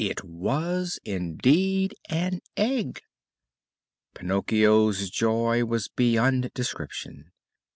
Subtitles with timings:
[0.03, 3.03] It was indeed an egg.
[4.15, 7.31] Pinocchio's joy was beyond description.